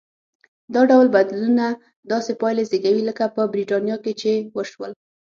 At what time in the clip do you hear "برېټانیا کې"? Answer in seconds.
3.53-4.13